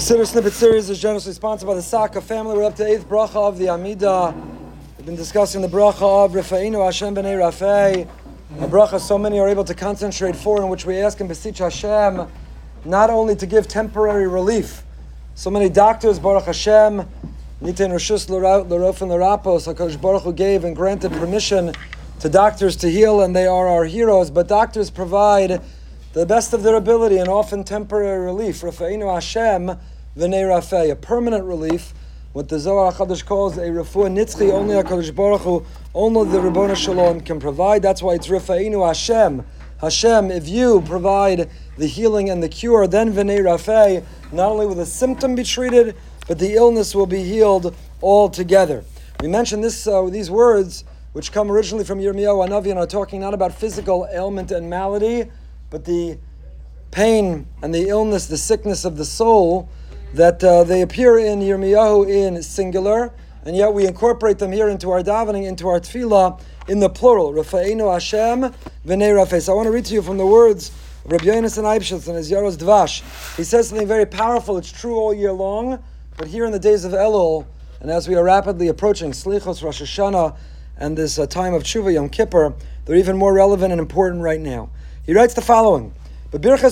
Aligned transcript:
Siddur 0.00 0.26
Snippet 0.26 0.52
series 0.52 0.88
is 0.88 0.98
generously 0.98 1.34
sponsored 1.34 1.66
by 1.66 1.74
the 1.74 1.82
Saka 1.82 2.22
family. 2.22 2.56
We're 2.56 2.64
up 2.64 2.74
to 2.76 2.86
eighth 2.86 3.06
bracha 3.06 3.36
of 3.36 3.58
the 3.58 3.68
Amida. 3.68 4.34
We've 4.96 5.04
been 5.04 5.14
discussing 5.14 5.60
the 5.60 5.68
bracha 5.68 6.24
of 6.24 6.32
Rifa'inu 6.32 6.82
Hashem 6.82 7.14
b'nei 7.14 7.36
Rafei. 7.36 8.08
A 8.64 8.66
bracha 8.66 8.98
so 8.98 9.18
many 9.18 9.38
are 9.38 9.46
able 9.46 9.62
to 9.64 9.74
concentrate 9.74 10.36
for, 10.36 10.62
in 10.62 10.70
which 10.70 10.86
we 10.86 10.96
ask 10.96 11.20
and 11.20 11.28
beseech 11.28 11.58
Hashem 11.58 12.26
not 12.86 13.10
only 13.10 13.36
to 13.36 13.44
give 13.44 13.68
temporary 13.68 14.26
relief. 14.26 14.84
So 15.34 15.50
many 15.50 15.68
doctors, 15.68 16.18
Baruch 16.18 16.44
Hashem, 16.44 17.06
Nitin 17.62 17.92
Rishus 17.92 18.30
L'Rof 18.30 19.02
and 19.02 19.10
L'Rapos, 19.10 19.66
HaKadosh 19.66 20.00
Baruch 20.00 20.22
Hu 20.22 20.32
gave 20.32 20.64
and 20.64 20.74
granted 20.74 21.12
permission 21.12 21.74
to 22.20 22.28
doctors 22.30 22.74
to 22.76 22.90
heal, 22.90 23.20
and 23.20 23.36
they 23.36 23.46
are 23.46 23.68
our 23.68 23.84
heroes. 23.84 24.30
But 24.30 24.48
doctors 24.48 24.88
provide 24.88 25.60
the 26.12 26.26
best 26.26 26.52
of 26.52 26.64
their 26.64 26.74
ability 26.74 27.18
and 27.18 27.28
often 27.28 27.62
temporary 27.62 28.24
relief. 28.24 28.62
Rafa'inu 28.62 29.12
Hashem 29.14 29.66
v'nei 30.16 30.44
Rafei, 30.44 30.90
a 30.90 30.96
permanent 30.96 31.44
relief, 31.44 31.94
what 32.32 32.48
the 32.48 32.58
Zohar 32.58 32.92
HaKadosh 32.92 33.24
calls 33.24 33.56
a 33.58 33.62
refuah 33.62 34.10
nitzchi, 34.10 34.52
only 34.52 34.74
HaKadosh 34.74 35.14
Baruch 35.14 35.42
Hu, 35.42 35.64
only 35.94 36.28
the 36.30 36.40
Ribbon 36.40 36.74
Shalom 36.74 37.20
can 37.20 37.38
provide. 37.38 37.82
That's 37.82 38.02
why 38.02 38.14
it's 38.14 38.26
Rafa'inu 38.26 38.84
Hashem. 38.84 39.44
Hashem, 39.80 40.30
if 40.32 40.48
you 40.48 40.82
provide 40.82 41.48
the 41.78 41.86
healing 41.86 42.28
and 42.28 42.42
the 42.42 42.48
cure, 42.48 42.88
then 42.88 43.12
v'nei 43.12 43.38
Rafei, 43.40 44.04
not 44.32 44.50
only 44.50 44.66
will 44.66 44.74
the 44.74 44.86
symptom 44.86 45.36
be 45.36 45.44
treated, 45.44 45.94
but 46.26 46.40
the 46.40 46.54
illness 46.54 46.92
will 46.92 47.06
be 47.06 47.22
healed 47.22 47.74
altogether. 48.02 48.84
We 49.20 49.28
mentioned 49.28 49.62
this, 49.62 49.86
uh, 49.86 50.02
these 50.06 50.30
words, 50.30 50.84
which 51.12 51.30
come 51.30 51.52
originally 51.52 51.84
from 51.84 52.00
Yirmiyahu 52.00 52.48
Hanavi 52.48 52.70
and 52.70 52.78
are 52.78 52.86
talking 52.86 53.20
not 53.20 53.34
about 53.34 53.52
physical 53.52 54.08
ailment 54.12 54.50
and 54.50 54.68
malady, 54.68 55.30
but 55.70 55.84
the 55.84 56.18
pain 56.90 57.46
and 57.62 57.74
the 57.74 57.88
illness, 57.88 58.26
the 58.26 58.36
sickness 58.36 58.84
of 58.84 58.96
the 58.96 59.04
soul, 59.04 59.68
that 60.14 60.42
uh, 60.42 60.64
they 60.64 60.82
appear 60.82 61.18
in 61.18 61.40
Yirmiyahu 61.40 62.08
in 62.08 62.42
singular, 62.42 63.12
and 63.44 63.56
yet 63.56 63.72
we 63.72 63.86
incorporate 63.86 64.38
them 64.38 64.52
here 64.52 64.68
into 64.68 64.90
our 64.90 65.02
davening, 65.02 65.46
into 65.46 65.68
our 65.68 65.80
tefillah 65.80 66.40
in 66.68 66.80
the 66.80 66.90
plural. 66.90 67.32
Rafa'inu 67.32 67.92
Hashem 67.92 68.40
v'nei 68.86 69.14
Rafei. 69.14 69.40
So 69.40 69.52
I 69.52 69.56
want 69.56 69.66
to 69.66 69.72
read 69.72 69.84
to 69.86 69.94
you 69.94 70.02
from 70.02 70.18
the 70.18 70.26
words 70.26 70.70
of 71.04 71.12
Rabbi 71.12 71.24
Yonasan 71.24 71.64
Eibshitz 71.64 72.08
and 72.08 72.16
his 72.16 72.30
Yaros 72.30 72.56
Dvash. 72.56 73.36
He 73.36 73.44
says 73.44 73.68
something 73.68 73.86
very 73.86 74.04
powerful. 74.04 74.58
It's 74.58 74.72
true 74.72 74.96
all 74.96 75.14
year 75.14 75.32
long, 75.32 75.82
but 76.16 76.26
here 76.26 76.44
in 76.44 76.52
the 76.52 76.58
days 76.58 76.84
of 76.84 76.92
Elul, 76.92 77.46
and 77.80 77.90
as 77.90 78.08
we 78.08 78.14
are 78.16 78.24
rapidly 78.24 78.68
approaching 78.68 79.12
Slichos 79.12 79.62
Rosh 79.62 79.80
Hashanah 79.80 80.36
and 80.76 80.98
this 80.98 81.18
uh, 81.18 81.26
time 81.26 81.54
of 81.54 81.62
Tshuva 81.62 81.94
Yom 81.94 82.08
Kippur, 82.08 82.54
they're 82.84 82.96
even 82.96 83.16
more 83.16 83.32
relevant 83.32 83.72
and 83.72 83.80
important 83.80 84.22
right 84.22 84.40
now. 84.40 84.70
He 85.10 85.14
writes 85.14 85.34
the 85.34 85.42
following. 85.42 85.92
If 86.32 86.40
there's 86.40 86.62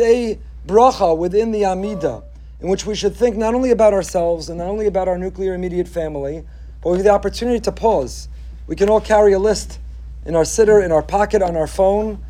a 0.00 0.38
bracha 0.66 1.16
within 1.16 1.50
the 1.50 1.64
Amida 1.64 2.22
in 2.60 2.68
which 2.68 2.84
we 2.84 2.94
should 2.94 3.16
think 3.16 3.38
not 3.38 3.54
only 3.54 3.70
about 3.70 3.94
ourselves 3.94 4.50
and 4.50 4.58
not 4.58 4.68
only 4.68 4.86
about 4.86 5.08
our 5.08 5.16
nuclear 5.16 5.54
immediate 5.54 5.88
family, 5.88 6.44
but 6.82 6.90
we 6.90 6.98
have 6.98 7.04
the 7.04 7.10
opportunity 7.10 7.58
to 7.60 7.72
pause. 7.72 8.28
We 8.66 8.76
can 8.76 8.90
all 8.90 9.00
carry 9.00 9.32
a 9.32 9.38
list 9.38 9.78
in 10.26 10.36
our 10.36 10.42
siddur, 10.42 10.84
in 10.84 10.92
our 10.92 11.02
pocket, 11.02 11.40
on 11.40 11.56
our 11.56 11.66
phone, 11.66 12.22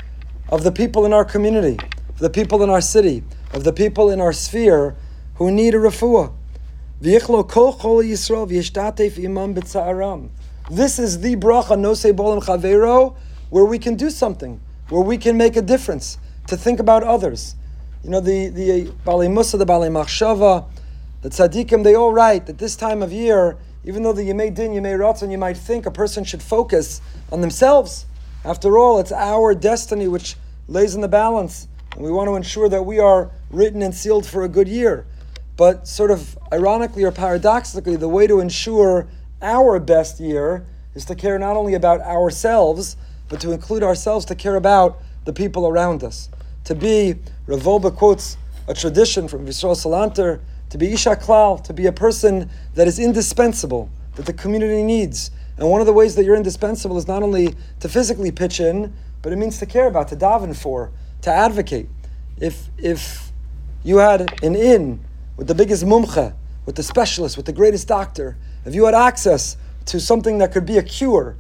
of 0.50 0.62
the 0.62 0.70
people 0.70 1.06
in 1.06 1.12
our 1.12 1.24
community, 1.24 1.80
of 2.10 2.18
the 2.18 2.30
people 2.30 2.62
in 2.62 2.70
our 2.70 2.80
city, 2.80 3.24
of 3.52 3.64
the 3.64 3.72
people 3.72 4.10
in 4.10 4.20
our 4.20 4.32
sphere 4.32 4.94
who 5.34 5.50
need 5.50 5.74
a 5.74 5.78
refuah. 5.78 6.32
This 10.70 10.98
is 10.98 11.20
the 11.20 11.36
bracha 11.36 11.76
nosei 11.76 12.16
bolam 12.16 12.42
chavero, 12.42 13.16
where 13.50 13.66
we 13.66 13.78
can 13.78 13.96
do 13.96 14.08
something, 14.08 14.58
where 14.88 15.02
we 15.02 15.18
can 15.18 15.36
make 15.36 15.56
a 15.56 15.62
difference, 15.62 16.16
to 16.46 16.56
think 16.56 16.80
about 16.80 17.02
others. 17.02 17.54
You 18.02 18.08
know, 18.08 18.20
the 18.20 18.48
the 18.48 18.90
Bali 19.04 19.28
Musa, 19.28 19.58
the 19.58 19.66
Bali 19.66 19.90
Machshava, 19.90 20.64
the 21.20 21.28
tzaddikim, 21.28 21.84
they 21.84 21.94
all 21.94 22.14
write 22.14 22.46
that 22.46 22.56
this 22.56 22.76
time 22.76 23.02
of 23.02 23.12
year, 23.12 23.58
even 23.84 24.02
though 24.02 24.14
the 24.14 24.22
Yemei 24.22 24.54
Din, 24.54 24.72
Yemei 24.72 24.98
Ratzon, 24.98 25.30
you 25.30 25.36
might 25.36 25.58
think 25.58 25.84
a 25.84 25.90
person 25.90 26.24
should 26.24 26.42
focus 26.42 27.02
on 27.30 27.42
themselves. 27.42 28.06
After 28.42 28.78
all, 28.78 28.98
it's 29.00 29.12
our 29.12 29.54
destiny 29.54 30.08
which 30.08 30.36
lays 30.66 30.94
in 30.94 31.02
the 31.02 31.08
balance, 31.08 31.68
and 31.92 32.02
we 32.02 32.10
want 32.10 32.28
to 32.28 32.36
ensure 32.36 32.70
that 32.70 32.84
we 32.84 32.98
are 32.98 33.30
written 33.50 33.82
and 33.82 33.94
sealed 33.94 34.26
for 34.26 34.44
a 34.44 34.48
good 34.48 34.68
year. 34.68 35.04
But 35.58 35.86
sort 35.86 36.10
of 36.10 36.38
ironically 36.50 37.04
or 37.04 37.12
paradoxically, 37.12 37.96
the 37.96 38.08
way 38.08 38.26
to 38.26 38.40
ensure 38.40 39.06
our 39.44 39.78
best 39.78 40.18
year 40.18 40.66
is 40.94 41.04
to 41.04 41.14
care 41.14 41.38
not 41.38 41.56
only 41.56 41.74
about 41.74 42.00
ourselves, 42.00 42.96
but 43.28 43.40
to 43.40 43.52
include 43.52 43.82
ourselves 43.82 44.24
to 44.26 44.34
care 44.34 44.56
about 44.56 44.98
the 45.24 45.32
people 45.32 45.66
around 45.68 46.02
us. 46.02 46.28
To 46.64 46.74
be, 46.74 47.14
Rav 47.46 47.60
Wolbe 47.60 47.94
quotes 47.94 48.36
a 48.66 48.74
tradition 48.74 49.28
from 49.28 49.46
Yisrael 49.46 49.76
Salanter, 49.76 50.40
to 50.70 50.78
be 50.78 50.92
Isha 50.92 51.16
Klal, 51.16 51.62
to 51.64 51.72
be 51.72 51.86
a 51.86 51.92
person 51.92 52.50
that 52.74 52.88
is 52.88 52.98
indispensable, 52.98 53.90
that 54.16 54.26
the 54.26 54.32
community 54.32 54.82
needs. 54.82 55.30
And 55.56 55.68
one 55.70 55.80
of 55.80 55.86
the 55.86 55.92
ways 55.92 56.14
that 56.16 56.24
you're 56.24 56.36
indispensable 56.36 56.96
is 56.96 57.06
not 57.06 57.22
only 57.22 57.54
to 57.80 57.88
physically 57.88 58.32
pitch 58.32 58.60
in, 58.60 58.92
but 59.22 59.32
it 59.32 59.36
means 59.36 59.58
to 59.58 59.66
care 59.66 59.86
about, 59.86 60.08
to 60.08 60.16
daven 60.16 60.56
for, 60.56 60.90
to 61.22 61.30
advocate. 61.30 61.88
If, 62.38 62.68
if 62.78 63.30
you 63.82 63.98
had 63.98 64.42
an 64.42 64.56
inn 64.56 65.04
with 65.36 65.46
the 65.46 65.54
biggest 65.54 65.84
mumcha, 65.84 66.34
with 66.66 66.76
the 66.76 66.82
specialist, 66.82 67.36
with 67.36 67.46
the 67.46 67.52
greatest 67.52 67.86
doctor, 67.86 68.36
if 68.64 68.74
you 68.74 68.84
had 68.84 68.94
access 68.94 69.56
to 69.86 70.00
something 70.00 70.38
that 70.38 70.52
could 70.52 70.66
be 70.66 70.78
a 70.78 70.82
cure, 70.82 71.36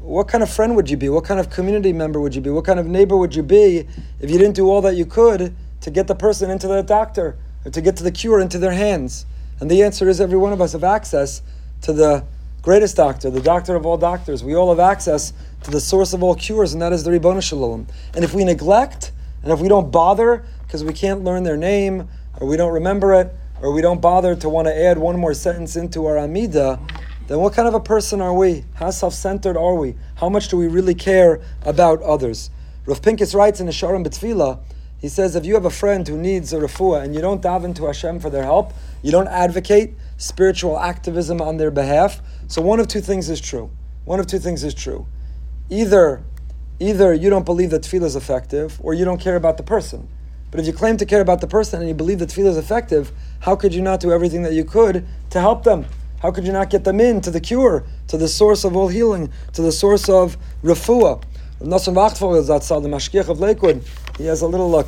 what 0.00 0.28
kind 0.28 0.42
of 0.42 0.50
friend 0.50 0.76
would 0.76 0.90
you 0.90 0.96
be? 0.96 1.08
What 1.08 1.24
kind 1.24 1.40
of 1.40 1.50
community 1.50 1.92
member 1.92 2.20
would 2.20 2.34
you 2.34 2.40
be? 2.40 2.50
What 2.50 2.64
kind 2.64 2.78
of 2.78 2.86
neighbor 2.86 3.16
would 3.16 3.34
you 3.34 3.42
be 3.42 3.86
if 4.20 4.30
you 4.30 4.38
didn't 4.38 4.54
do 4.54 4.68
all 4.68 4.82
that 4.82 4.96
you 4.96 5.06
could 5.06 5.54
to 5.80 5.90
get 5.90 6.06
the 6.06 6.14
person 6.14 6.50
into 6.50 6.68
the 6.68 6.82
doctor 6.82 7.38
or 7.64 7.70
to 7.70 7.80
get 7.80 7.96
to 7.96 8.04
the 8.04 8.12
cure 8.12 8.40
into 8.40 8.58
their 8.58 8.72
hands? 8.72 9.26
And 9.60 9.70
the 9.70 9.82
answer 9.82 10.08
is 10.08 10.20
every 10.20 10.38
one 10.38 10.52
of 10.52 10.60
us 10.60 10.72
have 10.72 10.84
access 10.84 11.42
to 11.82 11.92
the 11.92 12.24
greatest 12.60 12.96
doctor, 12.96 13.30
the 13.30 13.40
doctor 13.40 13.76
of 13.76 13.86
all 13.86 13.96
doctors. 13.96 14.42
We 14.42 14.54
all 14.54 14.70
have 14.70 14.80
access 14.80 15.32
to 15.62 15.70
the 15.70 15.80
source 15.80 16.12
of 16.12 16.22
all 16.22 16.34
cures, 16.34 16.72
and 16.72 16.82
that 16.82 16.92
is 16.92 17.04
the 17.04 17.10
Ribbon 17.10 17.40
Shalom. 17.40 17.86
And 18.14 18.24
if 18.24 18.34
we 18.34 18.44
neglect, 18.44 19.12
and 19.42 19.52
if 19.52 19.60
we 19.60 19.68
don't 19.68 19.90
bother 19.90 20.44
because 20.62 20.82
we 20.82 20.92
can't 20.92 21.24
learn 21.24 21.42
their 21.44 21.56
name, 21.56 22.08
or 22.40 22.48
we 22.48 22.56
don't 22.56 22.72
remember 22.72 23.14
it, 23.14 23.34
or 23.64 23.72
we 23.72 23.80
don't 23.80 24.02
bother 24.02 24.36
to 24.36 24.46
want 24.46 24.68
to 24.68 24.76
add 24.76 24.98
one 24.98 25.18
more 25.18 25.32
sentence 25.32 25.74
into 25.74 26.04
our 26.04 26.18
Amida, 26.18 26.78
then 27.28 27.38
what 27.38 27.54
kind 27.54 27.66
of 27.66 27.72
a 27.72 27.80
person 27.80 28.20
are 28.20 28.34
we? 28.34 28.62
How 28.74 28.90
self 28.90 29.14
centered 29.14 29.56
are 29.56 29.74
we? 29.74 29.94
How 30.16 30.28
much 30.28 30.48
do 30.48 30.58
we 30.58 30.68
really 30.68 30.94
care 30.94 31.40
about 31.62 32.02
others? 32.02 32.50
Rav 32.84 33.00
Pincus 33.00 33.34
writes 33.34 33.60
in 33.60 33.66
the 33.66 33.72
Sha'arim 33.72 34.06
B'Tfila, 34.06 34.60
he 34.98 35.08
says, 35.08 35.34
if 35.34 35.46
you 35.46 35.54
have 35.54 35.64
a 35.64 35.70
friend 35.70 36.06
who 36.06 36.18
needs 36.18 36.52
a 36.52 36.58
refuah 36.58 37.02
and 37.02 37.14
you 37.14 37.22
don't 37.22 37.40
daven 37.40 37.74
to 37.76 37.86
Hashem 37.86 38.20
for 38.20 38.28
their 38.28 38.42
help, 38.42 38.74
you 39.02 39.10
don't 39.10 39.28
advocate 39.28 39.94
spiritual 40.18 40.78
activism 40.78 41.40
on 41.40 41.56
their 41.56 41.70
behalf, 41.70 42.20
so 42.48 42.60
one 42.60 42.80
of 42.80 42.88
two 42.88 43.00
things 43.00 43.30
is 43.30 43.40
true. 43.40 43.70
One 44.04 44.20
of 44.20 44.26
two 44.26 44.38
things 44.38 44.62
is 44.62 44.74
true. 44.74 45.06
Either, 45.70 46.22
either 46.78 47.14
you 47.14 47.30
don't 47.30 47.46
believe 47.46 47.70
that 47.70 47.80
tefillah 47.80 48.04
is 48.04 48.16
effective, 48.16 48.78
or 48.82 48.92
you 48.92 49.06
don't 49.06 49.22
care 49.22 49.36
about 49.36 49.56
the 49.56 49.62
person. 49.62 50.06
But 50.54 50.60
if 50.60 50.68
you 50.68 50.72
claim 50.72 50.96
to 50.98 51.04
care 51.04 51.20
about 51.20 51.40
the 51.40 51.48
person 51.48 51.80
and 51.80 51.88
you 51.88 51.96
believe 51.96 52.20
that 52.20 52.28
tefillah 52.28 52.50
is 52.50 52.56
effective, 52.56 53.10
how 53.40 53.56
could 53.56 53.74
you 53.74 53.82
not 53.82 53.98
do 53.98 54.12
everything 54.12 54.44
that 54.44 54.52
you 54.52 54.64
could 54.64 55.04
to 55.30 55.40
help 55.40 55.64
them? 55.64 55.84
How 56.22 56.30
could 56.30 56.46
you 56.46 56.52
not 56.52 56.70
get 56.70 56.84
them 56.84 57.00
in 57.00 57.20
to 57.22 57.32
the 57.32 57.40
cure, 57.40 57.82
to 58.06 58.16
the 58.16 58.28
source 58.28 58.62
of 58.62 58.76
all 58.76 58.86
healing, 58.86 59.32
to 59.54 59.62
the 59.62 59.72
source 59.72 60.08
of 60.08 60.36
refuah? 60.62 61.20
Nassim 61.60 61.94
Wachtfogel 61.94 62.38
is 62.38 62.50
outside 62.50 62.84
the 62.84 62.88
Mashgiach 62.88 63.28
of 63.28 63.40
Lakewood. 63.40 63.82
He 64.16 64.26
has 64.26 64.42
a 64.42 64.46
little 64.46 64.72
uh, 64.76 64.84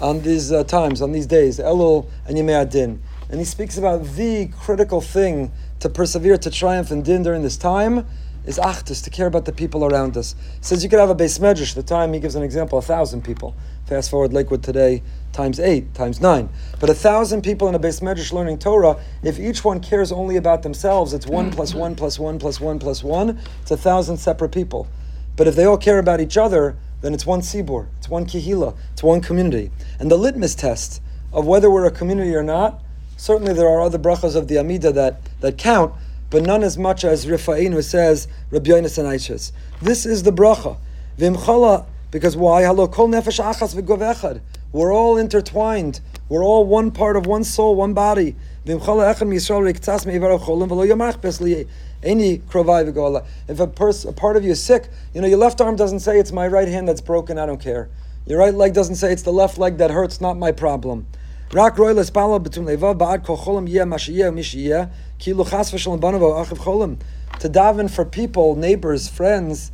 on 0.00 0.22
these 0.22 0.50
uh, 0.50 0.64
times, 0.64 1.02
on 1.02 1.12
these 1.12 1.26
days, 1.26 1.58
Elul 1.58 2.08
and 2.26 2.38
Yemei 2.38 2.62
Adin. 2.62 3.02
And 3.28 3.38
he 3.38 3.44
speaks 3.44 3.76
about 3.76 4.02
the 4.16 4.46
critical 4.58 5.02
thing 5.02 5.52
to 5.80 5.90
persevere, 5.90 6.38
to 6.38 6.50
triumph 6.50 6.90
in 6.90 7.02
din 7.02 7.22
during 7.22 7.42
this 7.42 7.58
time 7.58 8.06
is 8.44 8.58
achdus, 8.58 9.02
to 9.04 9.10
care 9.10 9.26
about 9.26 9.44
the 9.44 9.52
people 9.52 9.84
around 9.84 10.16
us. 10.16 10.34
He 10.58 10.64
says 10.64 10.82
you 10.82 10.90
could 10.90 10.98
have 10.98 11.10
a 11.10 11.14
beis 11.14 11.38
medrash. 11.38 11.74
The 11.74 11.82
time 11.82 12.12
he 12.12 12.20
gives 12.20 12.34
an 12.34 12.42
example, 12.42 12.78
a 12.78 12.82
thousand 12.82 13.22
people. 13.22 13.54
Fast 13.86 14.10
forward 14.10 14.32
Lakewood 14.32 14.62
today, 14.62 15.02
times 15.32 15.60
eight, 15.60 15.94
times 15.94 16.20
nine. 16.20 16.48
But 16.80 16.90
a 16.90 16.94
thousand 16.94 17.42
people 17.42 17.68
in 17.68 17.74
a 17.74 17.78
beis 17.78 18.00
medrash 18.00 18.32
learning 18.32 18.58
Torah, 18.58 18.98
if 19.22 19.38
each 19.38 19.64
one 19.64 19.80
cares 19.80 20.10
only 20.12 20.36
about 20.36 20.62
themselves, 20.62 21.12
it's 21.12 21.26
one 21.26 21.50
plus 21.50 21.74
one 21.74 21.94
plus 21.94 22.18
one 22.18 22.38
plus 22.38 22.60
one 22.60 22.78
plus 22.78 23.04
one. 23.04 23.38
It's 23.62 23.70
a 23.70 23.76
thousand 23.76 24.16
separate 24.16 24.50
people. 24.50 24.88
But 25.36 25.46
if 25.46 25.56
they 25.56 25.64
all 25.64 25.78
care 25.78 25.98
about 25.98 26.20
each 26.20 26.36
other, 26.36 26.76
then 27.00 27.14
it's 27.14 27.26
one 27.26 27.40
sibor, 27.40 27.88
it's 27.98 28.08
one 28.08 28.26
kihila, 28.26 28.76
it's 28.92 29.02
one 29.02 29.20
community. 29.20 29.70
And 29.98 30.10
the 30.10 30.16
litmus 30.16 30.54
test 30.54 31.02
of 31.32 31.46
whether 31.46 31.70
we're 31.70 31.86
a 31.86 31.90
community 31.90 32.34
or 32.34 32.42
not, 32.42 32.80
certainly 33.16 33.52
there 33.52 33.68
are 33.68 33.80
other 33.80 33.98
brachas 33.98 34.36
of 34.36 34.48
the 34.48 34.58
Amida 34.58 34.92
that, 34.92 35.20
that 35.40 35.58
count, 35.58 35.94
but 36.32 36.42
none 36.42 36.64
as 36.64 36.76
much 36.78 37.04
as 37.04 37.26
Rifa'in 37.26 37.74
who 37.74 37.82
says 37.82 38.26
Rabbi 38.50 38.70
Yonasan 38.70 39.04
Eibshitz. 39.04 39.52
This 39.82 40.06
is 40.06 40.22
the 40.22 40.32
bracha. 40.32 40.78
Vimchala, 41.18 41.84
because 42.10 42.38
why? 42.38 42.62
Halo 42.62 42.88
kol 42.88 43.08
nefesh 43.08 43.44
achas 43.44 43.78
v'gov 43.78 44.40
We're 44.72 44.94
all 44.94 45.18
intertwined. 45.18 46.00
We're 46.30 46.42
all 46.42 46.64
one 46.64 46.90
part 46.90 47.16
of 47.16 47.26
one 47.26 47.44
soul, 47.44 47.76
one 47.76 47.92
body. 47.92 48.34
If 48.64 48.88
a, 48.88 49.14
pers- 53.66 54.04
a 54.06 54.12
part 54.12 54.36
of 54.36 54.44
you 54.44 54.52
is 54.52 54.62
sick, 54.62 54.88
you 55.12 55.20
know, 55.20 55.26
your 55.26 55.38
left 55.38 55.60
arm 55.60 55.76
doesn't 55.76 56.00
say 56.00 56.18
it's 56.18 56.32
my 56.32 56.48
right 56.48 56.68
hand 56.68 56.88
that's 56.88 57.02
broken, 57.02 57.38
I 57.38 57.44
don't 57.44 57.60
care. 57.60 57.90
Your 58.24 58.38
right 58.38 58.54
leg 58.54 58.72
doesn't 58.72 58.94
say 58.94 59.12
it's 59.12 59.22
the 59.22 59.32
left 59.32 59.58
leg 59.58 59.78
that 59.78 59.90
hurts, 59.90 60.20
not 60.20 60.38
my 60.38 60.52
problem. 60.52 61.08
Rak 61.52 61.76
roy 61.76 61.92
lespala 61.92 62.42
between 62.42 62.64
levav 62.64 62.96
ba'ad 62.96 63.26
kol 63.26 63.36
cholim 63.36 63.68
yeh 63.68 63.82
mashiyeh 63.82 64.32
mishiyeh 64.32 64.88
ki 65.18 65.34
lu 65.34 65.44
chas 65.44 65.70
v'shalom 65.70 66.00
banav 66.00 66.22
achiv. 66.46 66.98
To 67.40 67.48
daven 67.50 67.90
for 67.90 68.06
people, 68.06 68.56
neighbors, 68.56 69.06
friends, 69.06 69.70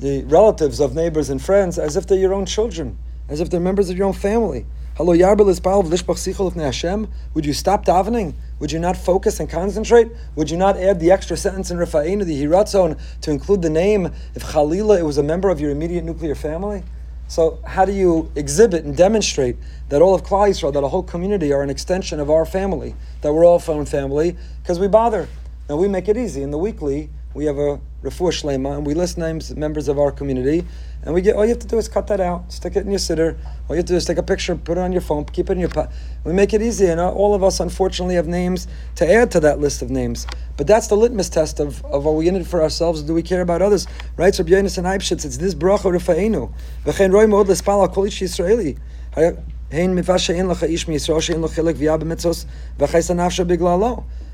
the 0.00 0.24
relatives 0.24 0.80
of 0.80 0.92
neighbors 0.92 1.30
and 1.30 1.40
friends, 1.40 1.78
as 1.78 1.96
if 1.96 2.08
they're 2.08 2.18
your 2.18 2.34
own 2.34 2.46
children, 2.46 2.98
as 3.28 3.40
if 3.40 3.48
they're 3.48 3.60
members 3.60 3.90
of 3.90 3.96
your 3.96 4.08
own 4.08 4.12
family. 4.12 4.66
Hello, 4.96 5.12
Yarbel 5.12 5.54
Ispal 5.56 5.84
V'lishbach 5.84 6.16
Sichel 6.16 6.52
Hashem. 6.52 7.06
Would 7.34 7.46
you 7.46 7.52
stop 7.52 7.84
davening? 7.84 8.34
Would 8.58 8.72
you 8.72 8.80
not 8.80 8.96
focus 8.96 9.38
and 9.38 9.48
concentrate? 9.48 10.10
Would 10.34 10.50
you 10.50 10.56
not 10.56 10.76
add 10.76 10.98
the 10.98 11.12
extra 11.12 11.36
sentence 11.36 11.70
in 11.70 11.76
Rafa'inu, 11.76 12.24
the 12.24 12.42
Hiratzon, 12.42 12.98
to 13.20 13.30
include 13.30 13.62
the 13.62 13.70
name 13.70 14.06
if 14.34 14.42
Khalila, 14.42 14.98
it 14.98 15.04
was 15.04 15.16
a 15.16 15.22
member 15.22 15.48
of 15.48 15.60
your 15.60 15.70
immediate 15.70 16.02
nuclear 16.02 16.34
family? 16.34 16.82
So 17.28 17.58
how 17.64 17.84
do 17.84 17.92
you 17.92 18.30
exhibit 18.36 18.84
and 18.84 18.96
demonstrate 18.96 19.56
that 19.88 20.00
all 20.00 20.14
of 20.14 20.22
Klal 20.22 20.48
Yisrael, 20.48 20.72
that 20.72 20.84
a 20.84 20.88
whole 20.88 21.02
community 21.02 21.52
are 21.52 21.62
an 21.62 21.70
extension 21.70 22.20
of 22.20 22.30
our 22.30 22.46
family, 22.46 22.94
that 23.22 23.32
we're 23.32 23.44
all 23.44 23.58
one 23.58 23.84
family? 23.84 24.36
Because 24.62 24.78
we 24.78 24.86
bother. 24.88 25.28
Now 25.68 25.76
we 25.76 25.88
make 25.88 26.08
it 26.08 26.16
easy. 26.16 26.42
In 26.42 26.52
the 26.52 26.58
weekly, 26.58 27.10
we 27.34 27.46
have 27.46 27.58
a 27.58 27.80
refuah 28.06 28.32
shlema, 28.32 28.76
and 28.76 28.86
we 28.86 28.94
list 28.94 29.18
names 29.18 29.54
members 29.56 29.88
of 29.88 29.98
our 29.98 30.10
community, 30.10 30.64
and 31.02 31.14
we 31.14 31.20
get 31.20 31.36
all 31.36 31.44
you 31.44 31.50
have 31.50 31.58
to 31.58 31.66
do 31.66 31.78
is 31.78 31.88
cut 31.88 32.06
that 32.06 32.20
out, 32.20 32.52
stick 32.52 32.76
it 32.76 32.84
in 32.84 32.90
your 32.90 32.98
siddur. 32.98 33.36
All 33.68 33.74
you 33.74 33.76
have 33.76 33.86
to 33.86 33.92
do 33.92 33.96
is 33.96 34.04
take 34.04 34.18
a 34.18 34.22
picture, 34.22 34.54
put 34.56 34.78
it 34.78 34.80
on 34.80 34.92
your 34.92 35.00
phone, 35.00 35.24
keep 35.24 35.50
it 35.50 35.54
in 35.54 35.60
your. 35.60 35.68
Pa- 35.68 35.88
we 36.24 36.32
make 36.32 36.54
it 36.54 36.62
easy, 36.62 36.86
and 36.86 37.00
all 37.00 37.34
of 37.34 37.42
us 37.44 37.60
unfortunately 37.60 38.14
have 38.14 38.26
names 38.26 38.68
to 38.96 39.10
add 39.10 39.30
to 39.32 39.40
that 39.40 39.58
list 39.58 39.82
of 39.82 39.90
names. 39.90 40.26
But 40.56 40.66
that's 40.66 40.86
the 40.86 40.96
litmus 40.96 41.28
test 41.28 41.60
of, 41.60 41.84
of 41.84 42.06
are 42.06 42.12
we 42.12 42.28
in 42.28 42.36
it 42.36 42.46
for 42.46 42.62
ourselves? 42.62 43.02
or 43.02 43.06
Do 43.06 43.14
we 43.14 43.22
care 43.22 43.42
about 43.42 43.62
others? 43.62 43.86
Right? 44.16 44.34
So 44.34 44.42
Yonasan 44.44 44.84
Eibshitz, 44.84 45.24
it's 45.24 45.36
this 45.36 45.54
bracha 45.54 45.92
refa'enu. 45.92 46.52
V'chein 46.84 47.12
roi 47.12 47.26
mod 47.26 47.48
l'spal 47.48 47.82
al 47.82 47.88
kol 47.88 48.04
ish 48.04 48.20
Yisraeli. 48.20 48.78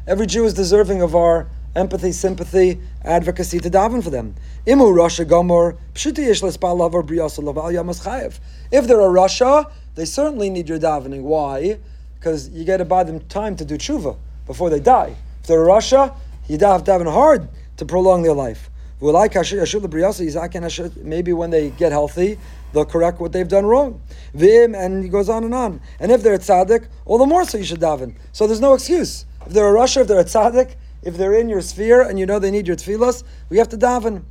Every 0.05 0.27
Jew 0.27 0.45
is 0.45 0.55
deserving 0.55 1.01
of 1.01 1.15
our 1.15 1.49
empathy, 1.75 2.13
sympathy, 2.13 2.81
advocacy 3.05 3.59
to 3.61 3.71
daven 3.71 4.03
for 4.03 4.11
them. 4.11 4.35
Imu 4.67 4.95
Rasha 4.95 5.25
Gomor, 5.25 5.77
If 8.71 8.87
they're 8.87 9.01
a 9.01 9.05
rasha, 9.05 9.71
they 9.95 10.05
certainly 10.05 10.51
need 10.51 10.69
your 10.69 10.79
davening. 10.79 11.23
Why? 11.23 11.79
Because 12.19 12.49
you 12.51 12.65
got 12.65 12.79
to 12.79 12.85
buy 12.85 13.05
them 13.05 13.21
time 13.21 13.57
to 13.57 13.65
do 13.65 13.77
tshuva 13.77 14.17
before 14.47 14.71
they 14.71 14.81
die. 14.81 15.17
If 15.41 15.49
they're 15.49 15.65
a 15.65 15.67
rasha, 15.67 16.15
you 16.49 16.59
have 16.59 16.85
to 16.85 16.91
daven 16.91 17.11
hard 17.11 17.49
to 17.79 17.85
prolong 17.85 18.23
their 18.23 18.35
life. 18.35 18.69
Maybe 19.03 19.19
when 21.33 21.51
they 21.51 21.71
get 21.71 21.91
healthy, 21.91 22.39
they'll 22.73 22.85
correct 22.85 23.21
what 23.21 23.33
they've 23.33 23.49
done 23.49 23.67
wrong. 23.67 24.01
Vim, 24.33 24.77
and 24.77 25.03
he 25.03 25.09
goes 25.09 25.29
on 25.29 25.43
and 25.43 25.53
on. 25.53 25.81
And 25.99 26.13
if 26.13 26.23
they're 26.23 26.35
a 26.35 26.39
tzaddik, 26.39 26.87
all 27.05 27.19
the 27.19 27.27
more 27.27 27.45
so 27.45 27.59
you 27.59 27.65
should 27.65 27.81
daven. 27.81 28.15
So 28.31 28.47
there's 28.47 28.61
no 28.61 28.75
excuse. 28.75 29.27
If 29.45 29.55
they're 29.55 29.75
a 29.75 29.77
rasha, 29.77 30.03
if 30.03 30.07
they're 30.07 30.21
a 30.21 30.25
tzaddik, 30.25 30.77
if 31.03 31.17
they're 31.17 31.35
in 31.35 31.49
your 31.49 31.61
sphere 31.61 32.03
and 32.03 32.19
you 32.19 32.27
know 32.27 32.39
they 32.39 32.51
need 32.51 32.67
your 32.67 32.77
tefillas, 32.77 33.25
we 33.49 33.59
have 33.59 33.69
to 33.71 33.77
daven. 33.77 34.23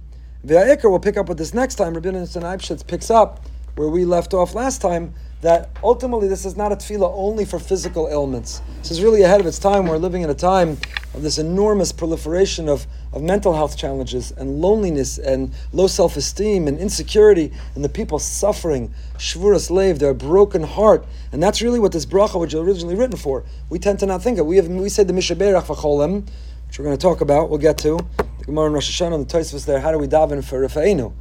Ve'ikr, 0.45 0.89
we'll 0.89 0.99
pick 0.99 1.17
up 1.17 1.29
with 1.29 1.37
this 1.37 1.53
next 1.53 1.75
time. 1.75 1.93
Rabbi 1.93 2.11
Nissen 2.11 2.43
Eibschitz 2.43 2.85
picks 2.85 3.11
up 3.11 3.45
where 3.75 3.87
we 3.87 4.05
left 4.05 4.33
off 4.33 4.53
last 4.53 4.81
time, 4.81 5.13
that 5.41 5.69
ultimately 5.83 6.27
this 6.27 6.45
is 6.45 6.55
not 6.55 6.71
a 6.71 6.75
tefillah 6.75 7.11
only 7.15 7.45
for 7.45 7.57
physical 7.57 8.07
ailments. 8.09 8.61
This 8.79 8.91
is 8.91 9.01
really 9.01 9.23
ahead 9.23 9.39
of 9.39 9.47
its 9.47 9.57
time. 9.57 9.87
We're 9.87 9.97
living 9.97 10.21
in 10.21 10.29
a 10.29 10.35
time 10.35 10.77
of 11.15 11.23
this 11.23 11.39
enormous 11.39 11.91
proliferation 11.91 12.69
of, 12.69 12.85
of 13.11 13.23
mental 13.23 13.53
health 13.53 13.75
challenges 13.75 14.31
and 14.31 14.61
loneliness 14.61 15.17
and 15.17 15.51
low 15.73 15.87
self-esteem 15.87 16.67
and 16.67 16.77
insecurity 16.77 17.51
and 17.73 17.83
the 17.83 17.89
people 17.89 18.19
suffering, 18.19 18.93
shvuras 19.17 19.71
lev, 19.71 19.97
their 19.97 20.13
broken 20.13 20.63
heart. 20.63 21.05
And 21.31 21.41
that's 21.41 21.61
really 21.61 21.79
what 21.79 21.91
this 21.91 22.05
bracha 22.05 22.39
was 22.39 22.53
originally 22.53 22.95
written 22.95 23.17
for. 23.17 23.43
We 23.69 23.79
tend 23.79 23.99
to 23.99 24.05
not 24.05 24.21
think 24.21 24.37
of. 24.37 24.45
We 24.45 24.57
have 24.57 24.67
we 24.67 24.89
say 24.89 25.03
the 25.03 25.13
mishaberach 25.13 25.65
v'cholem, 25.65 26.27
which 26.71 26.79
we're 26.79 26.85
going 26.85 26.97
to 26.97 27.01
talk 27.01 27.19
about, 27.19 27.49
we'll 27.49 27.59
get 27.59 27.77
to. 27.79 27.99
The 28.39 28.45
Gemara 28.45 28.67
in 28.67 28.71
Rosh 28.71 28.89
Hashanah, 28.89 29.27
the 29.27 29.37
Tosfos 29.37 29.65
there, 29.65 29.81
how 29.81 29.91
do 29.91 29.97
we 29.97 30.07
daven 30.07 30.41
for 30.41 30.65
Rafa'inu? 30.65 31.11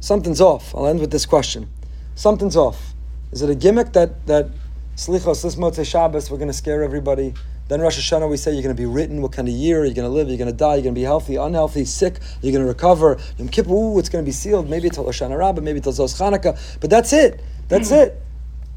Something's 0.00 0.40
off. 0.40 0.74
I'll 0.74 0.88
end 0.88 0.98
with 0.98 1.12
this 1.12 1.26
question. 1.26 1.68
Something's 2.16 2.56
off. 2.56 2.92
Is 3.30 3.40
it 3.40 3.50
a 3.50 3.54
gimmick 3.54 3.92
that, 3.92 4.26
that 4.26 4.48
Slichos, 4.96 5.44
this 5.44 5.54
Motzei 5.54 5.86
Shabbos, 5.86 6.28
we're 6.28 6.38
going 6.38 6.48
to 6.48 6.52
scare 6.52 6.82
everybody? 6.82 7.34
Then 7.68 7.82
Rosh 7.82 8.00
Hashanah, 8.00 8.28
we 8.28 8.36
say 8.36 8.52
you're 8.52 8.64
going 8.64 8.74
to 8.74 8.82
be 8.82 8.84
written, 8.84 9.22
what 9.22 9.30
kind 9.30 9.46
of 9.46 9.54
year, 9.54 9.82
are 9.82 9.84
you're 9.84 9.94
going 9.94 10.08
to 10.08 10.12
live, 10.12 10.26
you're 10.26 10.38
going 10.38 10.50
to 10.50 10.56
die, 10.56 10.74
you're 10.74 10.82
going 10.82 10.94
to 10.96 11.00
be 11.00 11.04
healthy, 11.04 11.36
unhealthy, 11.36 11.84
sick, 11.84 12.18
you're 12.42 12.50
going 12.50 12.64
to 12.64 12.68
recover. 12.68 13.16
Yom 13.38 13.48
Kippur, 13.48 13.70
ooh, 13.70 14.00
it's 14.00 14.08
going 14.08 14.24
to 14.24 14.28
be 14.28 14.32
sealed, 14.32 14.68
maybe 14.68 14.90
till 14.90 15.04
Hoshana 15.04 15.38
Rabbah, 15.38 15.60
maybe 15.60 15.80
till 15.80 15.92
Zos 15.92 16.20
Chanukah, 16.20 16.58
but 16.80 16.90
that's 16.90 17.12
it. 17.12 17.40
That's 17.68 17.90
hmm. 17.90 17.94
it. 17.94 18.22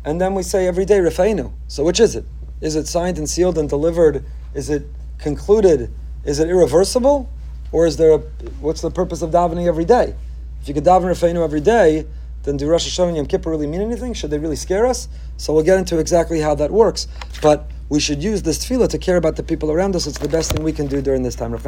And 0.05 0.21
then 0.21 0.35
we 0.35 0.44
say 0.44 0.67
every 0.67 0.85
day, 0.85 0.99
Rafa'inu. 0.99 1.51
So 1.67 1.83
which 1.83 1.99
is 1.99 2.15
it? 2.15 2.25
Is 2.61 2.75
it 2.75 2.88
signed 2.88 3.17
and 3.17 3.27
sealed 3.27 3.57
and 3.57 3.67
delivered? 3.67 4.23
Is 4.53 4.69
it 4.69 4.85
concluded, 5.17 5.91
is 6.23 6.39
it 6.39 6.49
irreversible? 6.49 7.29
Or 7.71 7.85
is 7.85 7.97
there 7.97 8.13
a, 8.13 8.17
what's 8.61 8.81
the 8.81 8.91
purpose 8.91 9.21
of 9.21 9.31
davening 9.31 9.67
every 9.67 9.85
day? 9.85 10.15
If 10.61 10.67
you 10.67 10.73
could 10.73 10.85
daven 10.85 11.03
Rafeinu 11.03 11.43
every 11.43 11.61
day, 11.61 12.05
then 12.43 12.57
do 12.57 12.67
Rosh 12.67 12.87
Hashanah 12.87 13.09
and 13.09 13.17
Yom 13.17 13.25
Kippur 13.25 13.49
really 13.49 13.67
mean 13.67 13.81
anything? 13.81 14.13
Should 14.13 14.29
they 14.29 14.39
really 14.39 14.55
scare 14.55 14.85
us? 14.85 15.09
So 15.35 15.53
we'll 15.53 15.63
get 15.63 15.77
into 15.77 15.99
exactly 15.99 16.39
how 16.39 16.55
that 16.55 16.71
works. 16.71 17.07
But 17.41 17.69
we 17.89 17.99
should 17.99 18.23
use 18.23 18.41
this 18.41 18.65
tefillah 18.65 18.89
to 18.89 18.97
care 18.97 19.17
about 19.17 19.35
the 19.35 19.43
people 19.43 19.71
around 19.71 19.95
us. 19.95 20.07
It's 20.07 20.17
the 20.17 20.29
best 20.29 20.51
thing 20.51 20.63
we 20.63 20.71
can 20.71 20.87
do 20.87 21.01
during 21.01 21.23
this 21.23 21.35
time. 21.35 21.53